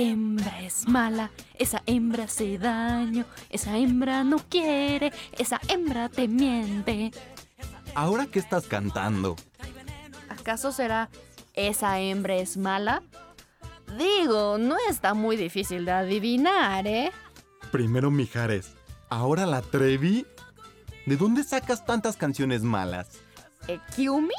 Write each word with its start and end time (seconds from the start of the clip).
hembra 0.00 0.60
es 0.62 0.88
mala, 0.88 1.30
esa 1.58 1.82
hembra 1.86 2.24
hace 2.24 2.58
daño, 2.58 3.24
esa 3.50 3.76
hembra 3.76 4.24
no 4.24 4.38
quiere, 4.38 5.12
esa 5.38 5.60
hembra 5.68 6.08
te 6.08 6.26
miente. 6.28 7.10
¿Ahora 7.94 8.26
qué 8.26 8.38
estás 8.38 8.66
cantando? 8.66 9.36
¿Acaso 10.28 10.72
será 10.72 11.10
esa 11.54 11.98
hembra 12.00 12.36
es 12.36 12.56
mala? 12.56 13.02
Digo, 13.98 14.56
no 14.58 14.76
está 14.88 15.14
muy 15.14 15.36
difícil 15.36 15.84
de 15.84 15.92
adivinar, 15.92 16.86
¿eh? 16.86 17.10
Primero 17.72 18.10
Mijares, 18.10 18.74
ahora 19.08 19.46
la 19.46 19.62
Trevi. 19.62 20.26
¿De 21.06 21.16
dónde 21.16 21.42
sacas 21.44 21.84
tantas 21.84 22.16
canciones 22.16 22.62
malas? 22.62 23.08
¿Ekiumi? 23.66 24.34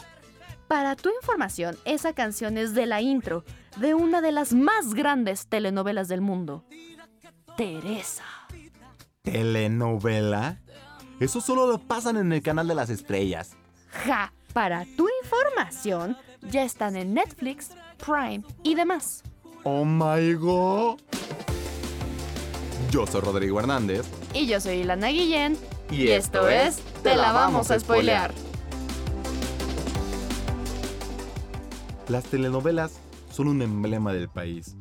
Para 0.72 0.96
tu 0.96 1.10
información, 1.10 1.78
esa 1.84 2.14
canción 2.14 2.58
es 2.58 2.74
de 2.74 2.86
la 2.86 3.02
intro 3.02 3.44
de 3.76 3.94
una 3.94 4.22
de 4.22 4.32
las 4.32 4.54
más 4.54 4.94
grandes 4.94 5.48
telenovelas 5.48 6.08
del 6.08 6.22
mundo. 6.22 6.64
Teresa. 7.58 8.24
¿Telenovela? 9.22 10.62
Eso 11.20 11.42
solo 11.42 11.68
lo 11.68 11.78
pasan 11.78 12.16
en 12.16 12.32
el 12.32 12.42
canal 12.42 12.70
de 12.70 12.76
las 12.76 12.90
estrellas. 12.90 13.58
Ja, 14.06 14.32
para 14.54 14.86
tu 14.96 15.10
información, 15.26 16.16
ya 16.40 16.64
están 16.64 16.96
en 16.96 17.16
Netflix, 17.16 17.72
Prime 17.98 18.42
y 18.64 18.76
demás. 18.76 19.24
Oh 19.66 19.84
my 19.84 20.36
god. 20.36 21.02
Yo 22.92 23.06
soy 23.08 23.20
Rodrigo 23.20 23.60
Hernández. 23.60 24.06
Y 24.34 24.48
yo 24.48 24.62
soy 24.62 24.76
Ilana 24.76 25.10
Guillén. 25.10 25.58
Y, 25.90 26.08
esto 26.08 26.48
es 26.48 26.78
Te 27.04 27.18
la 27.18 27.34
vamos 27.34 27.72
a 27.72 27.78
spoilear. 27.78 28.32
Las 32.12 32.26
telenovelas 32.26 33.00
son 33.32 33.48
un 33.48 33.62
emblema 33.62 34.12
del 34.12 34.28
país, 34.28 34.76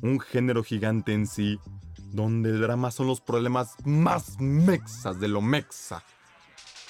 un 0.00 0.18
género 0.18 0.64
gigante 0.64 1.12
en 1.12 1.26
sí, 1.26 1.58
donde 2.10 2.48
el 2.48 2.62
drama 2.62 2.90
son 2.90 3.06
los 3.06 3.20
problemas 3.20 3.74
más 3.84 4.40
mexas 4.40 5.20
de 5.20 5.28
lo 5.28 5.42
mexa. 5.42 6.02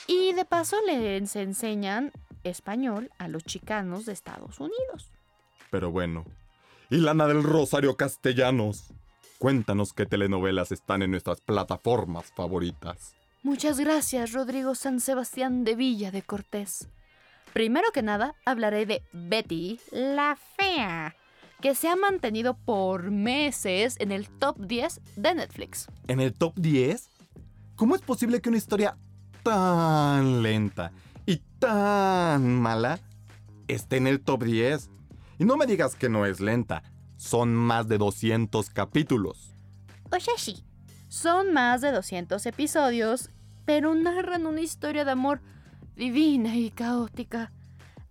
Y 0.07 0.33
de 0.33 0.45
paso 0.45 0.77
les 0.87 1.35
enseñan 1.35 2.13
español 2.45 3.11
a 3.19 3.27
los 3.27 3.43
chicanos 3.43 4.07
de 4.07 4.13
Estados 4.13 4.61
Unidos. 4.61 5.11
Pero 5.73 5.91
bueno, 5.91 6.25
Ilana 6.89 7.27
del 7.27 7.43
Rosario 7.43 7.97
Castellanos, 7.97 8.93
cuéntanos 9.39 9.93
qué 9.93 10.07
telenovelas 10.07 10.71
están 10.71 11.03
en 11.03 11.11
nuestras 11.11 11.41
plataformas 11.41 12.33
favoritas. 12.37 13.17
Muchas 13.43 13.81
gracias, 13.81 14.35
Rodrigo 14.35 14.77
San 14.77 15.01
Sebastián 15.01 15.65
de 15.65 15.75
Villa 15.75 16.13
de 16.13 16.23
Cortés. 16.23 16.89
Primero 17.53 17.91
que 17.93 18.03
nada, 18.03 18.37
hablaré 18.45 18.87
de 18.87 19.03
Betty 19.13 19.81
la 19.91 20.39
Fea, 20.57 21.17
que 21.61 21.75
se 21.75 21.89
ha 21.89 21.97
mantenido 21.97 22.55
por 22.55 23.11
meses 23.11 23.97
en 23.99 24.13
el 24.13 24.29
top 24.29 24.57
10 24.61 25.01
de 25.17 25.35
Netflix. 25.35 25.89
¿En 26.07 26.21
el 26.21 26.33
top 26.33 26.55
10? 26.57 27.11
¿Cómo 27.75 27.97
es 27.97 28.03
posible 28.03 28.41
que 28.41 28.51
una 28.51 28.59
historia 28.59 28.97
tan 29.43 30.43
lenta 30.43 30.93
y 31.27 31.39
tan 31.59 32.61
mala 32.61 33.01
esté 33.67 33.97
en 33.97 34.07
el 34.07 34.21
top 34.21 34.45
10? 34.45 34.89
Y 35.39 35.45
no 35.45 35.57
me 35.57 35.67
digas 35.67 35.97
que 35.97 36.09
no 36.09 36.27
es 36.27 36.39
lenta, 36.39 36.85
son 37.17 37.53
más 37.53 37.89
de 37.89 37.99
200 37.99 38.71
capítulos. 38.71 39.55
O 40.13 40.21
sea, 40.21 40.35
sí, 40.37 40.63
son 41.09 41.53
más 41.53 41.81
de 41.81 41.91
200 41.91 42.47
episodios, 42.47 43.31
pero 43.65 43.95
narran 43.95 44.47
una 44.47 44.61
historia 44.61 45.05
de 45.05 45.11
amor 45.11 45.41
divina 46.01 46.57
y 46.57 46.71
caótica. 46.71 47.53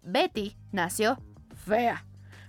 Betty 0.03 0.55
nació 0.71 1.17
fea, 1.65 2.05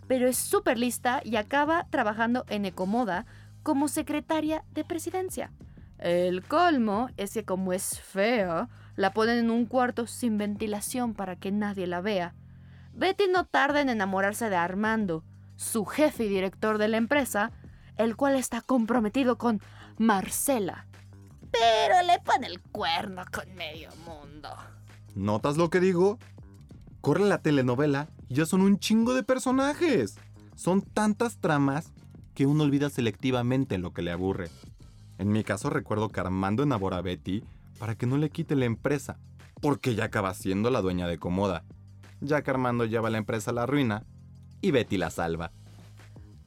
pero 0.06 0.28
es 0.28 0.36
súper 0.36 0.78
lista 0.78 1.22
y 1.24 1.36
acaba 1.36 1.86
trabajando 1.88 2.44
en 2.50 2.66
Ecomoda 2.66 3.24
como 3.62 3.88
secretaria 3.88 4.66
de 4.72 4.84
presidencia. 4.84 5.50
El 5.96 6.42
colmo 6.42 7.08
es 7.16 7.32
que 7.32 7.46
como 7.46 7.72
es 7.72 7.98
fea, 7.98 8.68
la 8.96 9.14
ponen 9.14 9.38
en 9.38 9.50
un 9.50 9.64
cuarto 9.64 10.06
sin 10.06 10.36
ventilación 10.36 11.14
para 11.14 11.36
que 11.36 11.50
nadie 11.50 11.86
la 11.86 12.02
vea. 12.02 12.34
Betty 12.92 13.24
no 13.28 13.46
tarda 13.46 13.80
en 13.80 13.88
enamorarse 13.88 14.50
de 14.50 14.56
Armando, 14.56 15.24
su 15.56 15.86
jefe 15.86 16.24
y 16.24 16.28
director 16.28 16.76
de 16.76 16.88
la 16.88 16.98
empresa, 16.98 17.50
el 17.96 18.14
cual 18.14 18.36
está 18.36 18.60
comprometido 18.60 19.38
con 19.38 19.62
Marcela. 19.96 20.86
Pero 21.50 22.02
le 22.06 22.18
pone 22.18 22.46
el 22.46 22.60
cuerno 22.60 23.24
con 23.32 23.54
medio 23.54 23.88
mundo. 24.04 24.50
¿Notas 25.20 25.58
lo 25.58 25.68
que 25.68 25.80
digo? 25.80 26.18
Corre 27.02 27.26
la 27.26 27.42
telenovela 27.42 28.08
y 28.26 28.36
ya 28.36 28.46
son 28.46 28.62
un 28.62 28.78
chingo 28.78 29.12
de 29.12 29.22
personajes. 29.22 30.18
Son 30.56 30.80
tantas 30.80 31.36
tramas 31.36 31.92
que 32.32 32.46
uno 32.46 32.64
olvida 32.64 32.88
selectivamente 32.88 33.76
lo 33.76 33.92
que 33.92 34.00
le 34.00 34.12
aburre. 34.12 34.48
En 35.18 35.30
mi 35.30 35.44
caso 35.44 35.68
recuerdo 35.68 36.08
que 36.08 36.20
Armando 36.20 36.62
enamora 36.62 36.96
a 36.96 37.02
Betty 37.02 37.44
para 37.78 37.96
que 37.96 38.06
no 38.06 38.16
le 38.16 38.30
quite 38.30 38.56
la 38.56 38.64
empresa, 38.64 39.18
porque 39.60 39.94
ya 39.94 40.04
acaba 40.04 40.32
siendo 40.32 40.70
la 40.70 40.80
dueña 40.80 41.06
de 41.06 41.18
Comoda. 41.18 41.64
Ya 42.22 42.40
que 42.40 42.52
Armando 42.52 42.86
lleva 42.86 43.10
la 43.10 43.18
empresa 43.18 43.50
a 43.50 43.54
la 43.54 43.66
ruina 43.66 44.04
y 44.62 44.70
Betty 44.70 44.96
la 44.96 45.10
salva. 45.10 45.52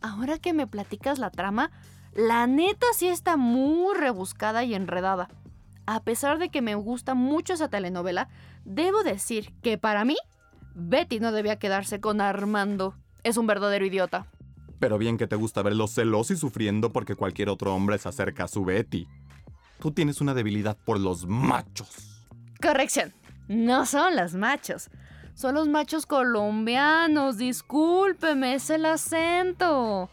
Ahora 0.02 0.40
que 0.40 0.52
me 0.52 0.66
platicas 0.66 1.20
la 1.20 1.30
trama, 1.30 1.70
la 2.16 2.48
neta 2.48 2.88
sí 2.98 3.08
está 3.08 3.38
muy 3.38 3.96
rebuscada 3.96 4.64
y 4.64 4.74
enredada. 4.74 5.30
A 5.86 6.04
pesar 6.04 6.40
de 6.40 6.50
que 6.50 6.62
me 6.62 6.76
gusta 6.76 7.14
mucho 7.14 7.54
esa 7.54 7.70
telenovela, 7.70 8.30
debo 8.64 9.04
decir 9.04 9.54
que 9.62 9.78
para 9.78 10.06
mí, 10.06 10.16
Betty 10.76 11.20
no 11.20 11.32
debía 11.32 11.60
quedarse 11.60 12.00
con 12.00 12.22
Armando. 12.22 12.96
Es 13.24 13.38
un 13.38 13.48
verdadero 13.48 13.86
idiota. 13.86 14.28
Pero 14.80 14.98
bien 14.98 15.18
que 15.18 15.28
te 15.28 15.36
gusta 15.36 15.62
verlo 15.62 15.88
celoso 15.88 16.34
y 16.34 16.38
sufriendo 16.38 16.92
porque 16.92 17.16
cualquier 17.16 17.50
otro 17.50 17.74
hombre 17.74 17.98
se 17.98 18.10
acerca 18.10 18.46
a 18.46 18.48
su 18.48 18.64
Betty. 18.66 19.08
Tú 19.80 19.92
tienes 19.92 20.22
una 20.22 20.34
debilidad 20.34 20.78
por 20.86 21.00
los 21.00 21.26
machos. 21.26 22.28
Corrección. 22.62 23.14
No 23.48 23.86
son 23.86 24.16
los 24.16 24.34
machos. 24.34 24.90
Son 25.36 25.56
los 25.56 25.68
machos 25.68 26.06
colombianos. 26.06 27.38
Discúlpeme, 27.38 28.56
es 28.56 28.70
el 28.70 28.86
acento. 28.86 30.10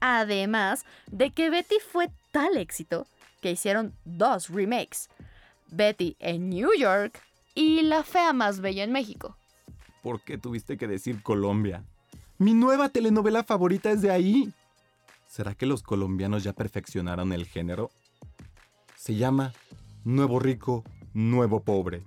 Además 0.00 0.84
de 1.10 1.30
que 1.30 1.50
Betty 1.50 1.76
fue 1.80 2.10
tal 2.30 2.56
éxito 2.56 3.06
que 3.42 3.50
hicieron 3.50 3.94
dos 4.06 4.48
remakes. 4.48 5.10
Betty 5.70 6.16
en 6.20 6.48
New 6.48 6.70
York 6.78 7.20
y 7.54 7.82
La 7.82 8.04
Fea 8.04 8.32
Más 8.32 8.60
Bella 8.60 8.84
en 8.84 8.92
México. 8.92 9.36
¿Por 10.02 10.22
qué 10.22 10.38
tuviste 10.38 10.78
que 10.78 10.86
decir 10.86 11.22
Colombia? 11.22 11.84
Mi 12.38 12.54
nueva 12.54 12.88
telenovela 12.88 13.44
favorita 13.44 13.90
es 13.90 14.00
de 14.00 14.10
ahí. 14.10 14.52
¿Será 15.28 15.54
que 15.54 15.66
los 15.66 15.82
colombianos 15.82 16.44
ya 16.44 16.52
perfeccionaron 16.52 17.32
el 17.32 17.46
género? 17.46 17.90
Se 18.96 19.14
llama 19.16 19.52
Nuevo 20.04 20.38
Rico, 20.38 20.84
Nuevo 21.14 21.60
Pobre. 21.60 22.02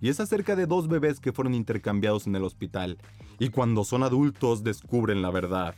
Y 0.00 0.08
es 0.08 0.20
acerca 0.20 0.56
de 0.56 0.66
dos 0.66 0.88
bebés 0.88 1.20
que 1.20 1.32
fueron 1.32 1.54
intercambiados 1.54 2.26
en 2.26 2.34
el 2.34 2.44
hospital. 2.44 2.98
Y 3.38 3.50
cuando 3.50 3.84
son 3.84 4.02
adultos 4.02 4.64
descubren 4.64 5.22
la 5.22 5.30
verdad. 5.30 5.74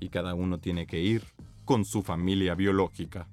Y 0.00 0.08
cada 0.08 0.34
uno 0.34 0.58
tiene 0.58 0.86
que 0.86 1.00
ir 1.00 1.24
con 1.64 1.84
su 1.84 2.02
familia 2.02 2.54
biológica. 2.54 3.26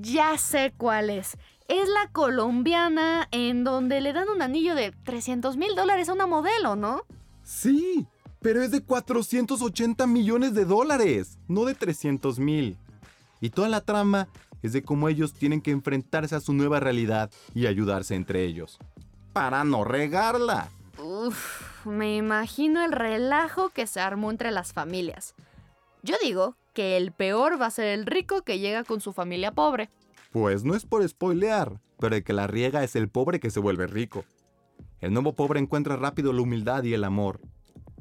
Ya 0.00 0.38
sé 0.38 0.72
cuál 0.76 1.10
es. 1.10 1.36
Es 1.68 1.88
la 1.88 2.10
colombiana 2.12 3.28
en 3.30 3.64
donde 3.64 4.00
le 4.00 4.12
dan 4.12 4.28
un 4.28 4.42
anillo 4.42 4.74
de 4.74 4.92
300 5.04 5.56
mil 5.56 5.74
dólares 5.74 6.08
a 6.08 6.14
una 6.14 6.26
modelo, 6.26 6.76
¿no? 6.76 7.02
Sí, 7.44 8.06
pero 8.40 8.62
es 8.62 8.70
de 8.70 8.82
480 8.82 10.06
millones 10.06 10.54
de 10.54 10.64
dólares, 10.64 11.38
no 11.48 11.64
de 11.64 11.74
300 11.74 12.38
mil. 12.38 12.76
Y 13.40 13.50
toda 13.50 13.68
la 13.68 13.80
trama 13.80 14.28
es 14.62 14.72
de 14.72 14.82
cómo 14.82 15.08
ellos 15.08 15.34
tienen 15.34 15.60
que 15.60 15.70
enfrentarse 15.70 16.34
a 16.34 16.40
su 16.40 16.52
nueva 16.52 16.80
realidad 16.80 17.30
y 17.54 17.66
ayudarse 17.66 18.14
entre 18.14 18.44
ellos. 18.44 18.78
Para 19.32 19.64
no 19.64 19.84
regarla. 19.84 20.68
Uf, 20.98 21.86
me 21.86 22.16
imagino 22.16 22.84
el 22.84 22.92
relajo 22.92 23.70
que 23.70 23.86
se 23.86 24.00
armó 24.00 24.30
entre 24.30 24.50
las 24.50 24.72
familias. 24.72 25.34
Yo 26.02 26.16
digo 26.22 26.56
que 26.72 26.96
el 26.96 27.12
peor 27.12 27.60
va 27.60 27.66
a 27.66 27.70
ser 27.70 27.86
el 27.86 28.06
rico 28.06 28.42
que 28.42 28.58
llega 28.58 28.84
con 28.84 29.00
su 29.00 29.12
familia 29.12 29.52
pobre. 29.52 29.90
Pues 30.30 30.64
no 30.64 30.74
es 30.74 30.86
por 30.86 31.06
spoilear, 31.06 31.80
pero 31.98 32.16
el 32.16 32.24
que 32.24 32.32
la 32.32 32.46
riega 32.46 32.82
es 32.82 32.96
el 32.96 33.08
pobre 33.08 33.40
que 33.40 33.50
se 33.50 33.60
vuelve 33.60 33.86
rico. 33.86 34.24
El 35.00 35.12
nuevo 35.12 35.34
pobre 35.34 35.60
encuentra 35.60 35.96
rápido 35.96 36.32
la 36.32 36.42
humildad 36.42 36.84
y 36.84 36.94
el 36.94 37.04
amor. 37.04 37.40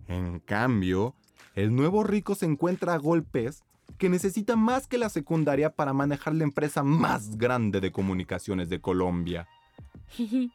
En 0.08 0.40
cambio, 0.40 1.16
el 1.56 1.76
nuevo 1.76 2.04
rico 2.04 2.36
se 2.36 2.46
encuentra 2.46 2.94
a 2.94 2.98
golpes 2.98 3.64
que 3.98 4.10
necesita 4.10 4.56
más 4.56 4.88
que 4.88 4.98
la 4.98 5.10
secundaria 5.10 5.72
para 5.72 5.94
manejar 5.94 6.34
la 6.34 6.44
empresa 6.44 6.84
más 6.84 7.38
grande 7.38 7.82
de 7.82 7.92
comunicaciones 7.92 8.70
de 8.70 8.80
Colombia. 8.80 9.48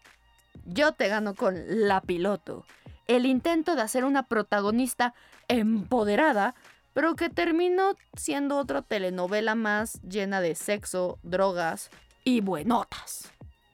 Yo 0.64 0.92
te 0.92 1.08
gano 1.08 1.34
con 1.34 1.54
La 1.66 2.00
Piloto, 2.00 2.64
el 3.06 3.26
intento 3.26 3.76
de 3.76 3.82
hacer 3.82 4.04
una 4.04 4.24
protagonista 4.24 5.14
empoderada 5.48 6.54
pero 6.96 7.14
que 7.14 7.28
terminó 7.28 7.94
siendo 8.14 8.56
otra 8.56 8.80
telenovela 8.80 9.54
más 9.54 10.00
llena 10.00 10.40
de 10.40 10.54
sexo, 10.54 11.18
drogas 11.22 11.90
y 12.24 12.40
buenotas. 12.40 13.30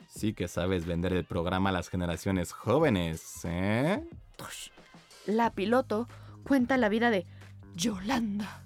Sí 0.08 0.34
que 0.34 0.48
sabes 0.48 0.86
vender 0.86 1.12
el 1.12 1.24
programa 1.24 1.70
a 1.70 1.72
las 1.72 1.88
generaciones 1.88 2.50
jóvenes, 2.50 3.44
¿eh? 3.44 4.02
La 5.24 5.52
piloto 5.52 6.08
cuenta 6.42 6.76
la 6.76 6.88
vida 6.88 7.12
de 7.12 7.24
Yolanda, 7.76 8.64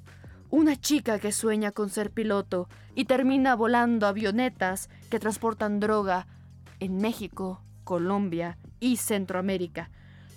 una 0.48 0.80
chica 0.80 1.18
que 1.18 1.32
sueña 1.32 1.72
con 1.72 1.90
ser 1.90 2.10
piloto 2.10 2.70
y 2.94 3.04
termina 3.04 3.54
volando 3.56 4.06
avionetas 4.06 4.88
que 5.10 5.18
transportan 5.18 5.80
droga 5.80 6.28
en 6.80 6.96
México, 6.96 7.60
Colombia 7.84 8.56
y 8.80 8.96
Centroamérica. 8.96 9.90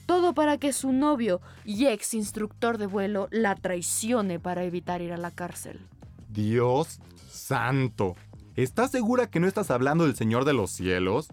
Todo 0.10 0.34
para 0.34 0.58
que 0.58 0.74
su 0.74 0.92
novio 0.92 1.40
y 1.66 1.86
ex 1.86 2.16
instructor 2.16 2.80
de 2.80 2.88
vuelo 2.88 3.28
la 3.30 3.54
traicione 3.54 4.40
para 4.40 4.64
evitar 4.64 5.04
ir 5.04 5.14
a 5.14 5.18
la 5.18 5.30
cárcel. 5.30 5.86
Dios 6.30 7.00
santo. 7.30 8.16
¿Estás 8.56 8.90
segura 8.90 9.30
que 9.30 9.40
no 9.40 9.46
estás 9.46 9.70
hablando 9.70 10.06
del 10.06 10.16
Señor 10.16 10.46
de 10.46 10.54
los 10.54 10.72
Cielos? 10.72 11.28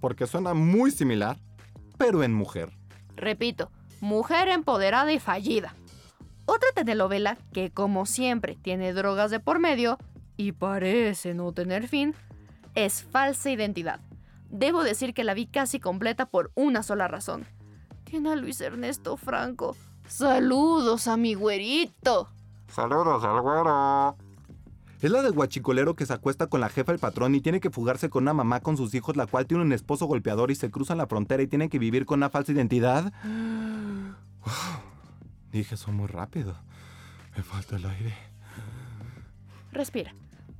Porque 0.00 0.26
suena 0.26 0.54
muy 0.54 0.90
similar, 0.90 1.36
pero 1.98 2.22
en 2.22 2.32
mujer. 2.32 2.70
Repito, 3.14 3.70
mujer 4.00 4.48
empoderada 4.48 5.12
y 5.12 5.18
fallida. 5.18 5.74
Otra 6.46 6.70
telenovela 6.74 7.36
que, 7.52 7.72
como 7.72 8.06
siempre, 8.06 8.56
tiene 8.56 8.94
drogas 8.94 9.32
de 9.32 9.40
por 9.40 9.58
medio 9.58 9.98
y 10.38 10.52
parece 10.52 11.34
no 11.34 11.52
tener 11.52 11.88
fin, 11.88 12.14
es 12.74 13.02
Falsa 13.02 13.50
Identidad. 13.50 14.00
Debo 14.48 14.82
decir 14.82 15.12
que 15.12 15.24
la 15.24 15.34
vi 15.34 15.44
casi 15.44 15.78
completa 15.78 16.24
por 16.24 16.52
una 16.54 16.82
sola 16.82 17.06
razón. 17.06 17.46
A 18.14 18.36
Luis 18.36 18.60
Ernesto 18.60 19.16
Franco. 19.16 19.76
Saludos 20.06 21.08
a 21.08 21.16
mi 21.16 21.34
güerito. 21.34 22.28
Saludos 22.68 23.24
al 23.24 23.40
güero. 23.40 24.16
Es 25.02 25.10
la 25.10 25.20
del 25.20 25.32
guachicolero 25.32 25.96
que 25.96 26.06
se 26.06 26.12
acuesta 26.12 26.46
con 26.46 26.60
la 26.60 26.68
jefa 26.68 26.92
del 26.92 27.00
patrón 27.00 27.34
y 27.34 27.40
tiene 27.40 27.58
que 27.58 27.70
fugarse 27.70 28.10
con 28.10 28.22
una 28.22 28.32
mamá 28.32 28.60
con 28.60 28.76
sus 28.76 28.94
hijos, 28.94 29.16
la 29.16 29.26
cual 29.26 29.46
tiene 29.46 29.64
un 29.64 29.72
esposo 29.72 30.06
golpeador 30.06 30.52
y 30.52 30.54
se 30.54 30.70
cruzan 30.70 30.98
la 30.98 31.08
frontera 31.08 31.42
y 31.42 31.48
tiene 31.48 31.68
que 31.68 31.80
vivir 31.80 32.06
con 32.06 32.20
una 32.20 32.30
falsa 32.30 32.52
identidad. 32.52 33.12
Dije 35.50 35.74
eso 35.74 35.90
muy 35.90 36.06
rápido. 36.06 36.54
Me 37.36 37.42
falta 37.42 37.74
el 37.74 37.84
aire. 37.84 38.14
Respira. 39.72 40.14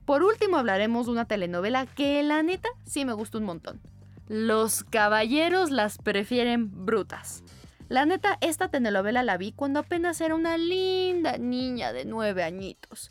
Por 0.05 0.25
último 0.25 0.57
hablaremos 0.57 1.07
de 1.07 1.13
una 1.13 1.27
telenovela 1.27 1.87
que 1.87 2.21
la 2.25 2.43
neta 2.43 2.69
sí 2.85 3.05
me 3.05 3.13
gusta 3.13 3.39
un 3.39 3.45
montón. 3.45 3.81
Los 4.29 4.85
caballeros 4.85 5.71
las 5.71 5.99
prefieren 5.99 6.85
brutas. 6.87 7.43
La 7.89 8.07
neta, 8.07 8.39
esta 8.41 8.69
telenovela 8.69 9.23
la 9.23 9.37
vi 9.37 9.53
cuando 9.53 9.81
apenas 9.81 10.21
era 10.21 10.35
una 10.35 10.57
linda 10.57 11.37
niña 11.37 11.93
de 11.93 12.07
nueve 12.07 12.43
añitos. 12.43 13.11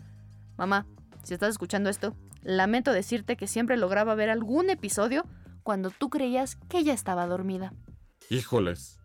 Mamá, 0.58 0.88
si 1.24 1.36
estás 1.36 1.52
escuchando 1.52 1.90
esto, 1.90 2.16
lamento 2.42 2.92
decirte 2.92 3.38
que 3.38 3.48
siempre 3.48 3.78
lograba 3.78 4.16
ver 4.16 4.30
algún 4.30 4.70
episodio 4.70 5.26
cuando 5.62 5.92
tú 5.92 6.10
creías 6.10 6.56
que 6.56 6.80
ella 6.80 6.94
estaba 6.94 7.28
dormida. 7.28 7.74
Híjoles, 8.30 9.00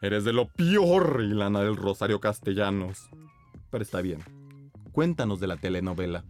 eres 0.00 0.24
de 0.24 0.32
lo 0.32 0.48
peor, 0.48 1.22
Ilana 1.22 1.60
del 1.60 1.76
Rosario 1.76 2.20
Castellanos. 2.20 3.10
Pero 3.70 3.82
está 3.82 4.00
bien. 4.00 4.20
Cuéntanos 4.92 5.40
de 5.40 5.46
la 5.46 5.56
telenovela. 5.56 6.24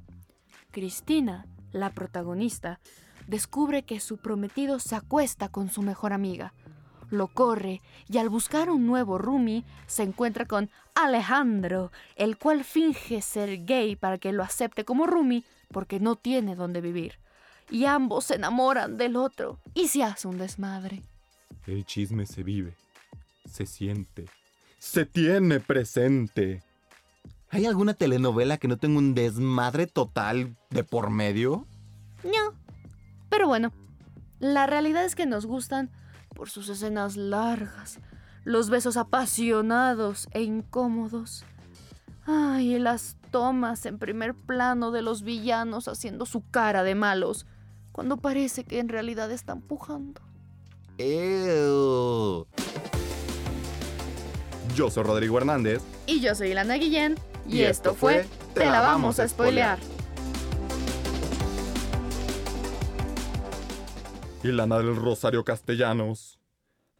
Cristina, 0.71 1.47
la 1.73 1.91
protagonista, 1.91 2.81
descubre 3.27 3.83
que 3.83 4.01
su 4.01 4.17
prometido 4.17 4.79
se 4.79 4.97
acuesta 4.97 5.49
con 5.49 5.71
su 5.71 5.83
mejor 5.83 6.13
amiga. 6.13 6.53
Lo 7.11 7.29
corre 7.29 7.83
y 8.09 8.19
al 8.19 8.31
buscar 8.31 8.71
un 8.71 8.87
nuevo 8.87 9.19
roomie 9.19 9.65
se 9.87 10.03
encuentra 10.03 10.47
con 10.47 10.71
Alejandro, 10.95 11.93
el 12.17 12.39
cual 12.39 12.65
finge 12.65 13.21
ser 13.21 13.65
gay 13.67 13.97
para 13.97 14.19
que 14.19 14.33
lo 14.33 14.43
acepte 14.43 14.85
como 14.85 15.07
roomie 15.07 15.45
porque 15.71 16.01
no 16.01 16.17
tiene 16.17 16.55
dónde 16.57 16.81
vivir. 16.81 17.19
Y 17.71 17.85
ambos 17.85 18.25
se 18.25 18.37
enamoran 18.37 18.97
del 18.97 19.17
otro 19.17 19.59
y 19.75 19.89
se 19.89 20.03
hace 20.03 20.27
un 20.27 20.39
desmadre. 20.39 21.03
El 21.67 21.85
chisme 21.85 22.27
se 22.27 22.43
vive, 22.43 22.75
se 23.45 23.67
siente, 23.67 24.27
se 24.79 25.07
tiene 25.07 25.61
presente. 25.61 26.63
¿Hay 27.51 27.67
alguna 27.67 27.93
telenovela 27.93 28.57
que 28.57 28.69
no 28.69 28.79
tenga 28.79 28.99
un 28.99 29.15
desmadre 29.15 29.87
total 29.87 30.57
de 30.71 30.85
por 30.85 31.11
medio? 31.11 31.67
Pero 33.32 33.46
bueno, 33.46 33.73
la 34.40 34.67
realidad 34.67 35.06
es 35.06 35.14
que 35.14 35.25
nos 35.25 35.46
gustan 35.46 35.90
por 36.34 36.50
sus 36.50 36.69
escenas 36.69 37.17
largas, 37.17 37.99
los 38.44 38.69
besos 38.69 38.99
apasionados 38.99 40.29
e 40.32 40.43
incómodos. 40.43 41.46
Ay, 42.26 42.79
las 42.79 43.17
tomas 43.31 43.87
en 43.87 43.99
primer 43.99 44.34
plano 44.34 44.90
de 44.90 45.00
los 45.00 45.23
villanos 45.23 45.88
haciendo 45.88 46.26
su 46.26 46.46
cara 46.50 46.82
de 46.82 46.94
malos, 46.94 47.46
cuando 47.90 48.19
parece 48.19 48.64
que 48.64 48.81
en 48.81 48.90
realidad 48.90 49.32
están 49.32 49.62
pujando. 49.62 50.20
Ew. 50.99 52.46
Yo 54.75 54.90
soy 54.90 55.05
Rodrigo 55.05 55.38
Hernández. 55.38 55.81
Y 56.06 56.20
yo 56.20 56.35
soy 56.35 56.50
Ilana 56.50 56.75
Guillén. 56.75 57.14
Y, 57.49 57.62
esto 57.62 57.94
fue 57.94 58.26
Te 58.52 58.67
la 58.67 58.82
vamos 58.82 59.19
a 59.20 59.26
spoilear. 59.26 59.78
Ilana 64.44 64.79
del 64.79 64.97
Rosario 64.97 65.44
Castellanos. 65.44 66.39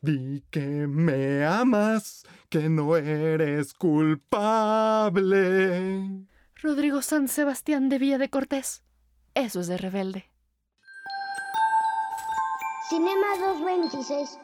Di 0.01 0.43
que 0.51 0.87
me 0.89 1.45
amas, 1.45 2.25
que 2.49 2.69
no 2.69 2.97
eres 2.97 3.75
culpable. 3.75 5.21
Rodrigo 6.57 7.03
San 7.03 7.29
Sebastián 7.29 7.89
de 7.89 7.99
Villa 7.99 8.19
de 8.19 8.29
Cortés. 8.31 8.83
Eso 9.35 9.61
es 9.61 9.67
de 9.67 9.79
rebelde. 9.79 10.27
Cinema 12.89 13.27
226 13.41 14.39